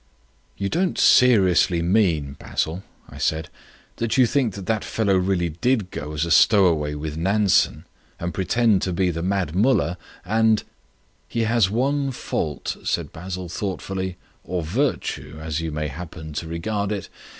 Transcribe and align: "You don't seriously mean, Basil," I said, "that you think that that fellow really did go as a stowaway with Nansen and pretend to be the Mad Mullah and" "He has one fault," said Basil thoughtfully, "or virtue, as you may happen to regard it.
"You 0.57 0.67
don't 0.67 0.97
seriously 0.97 1.83
mean, 1.83 2.33
Basil," 2.39 2.81
I 3.09 3.19
said, 3.19 3.49
"that 3.97 4.17
you 4.17 4.25
think 4.25 4.55
that 4.55 4.65
that 4.65 4.83
fellow 4.83 5.15
really 5.15 5.49
did 5.49 5.91
go 5.91 6.13
as 6.13 6.25
a 6.25 6.31
stowaway 6.31 6.95
with 6.95 7.17
Nansen 7.17 7.85
and 8.19 8.33
pretend 8.33 8.81
to 8.81 8.93
be 8.93 9.11
the 9.11 9.21
Mad 9.21 9.53
Mullah 9.55 9.99
and" 10.25 10.63
"He 11.37 11.41
has 11.43 11.69
one 11.69 12.09
fault," 12.09 12.77
said 12.83 13.13
Basil 13.13 13.47
thoughtfully, 13.47 14.17
"or 14.43 14.63
virtue, 14.63 15.37
as 15.39 15.61
you 15.61 15.71
may 15.71 15.87
happen 15.87 16.33
to 16.33 16.47
regard 16.47 16.91
it. 16.91 17.07